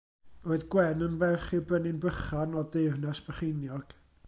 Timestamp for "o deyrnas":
2.61-3.25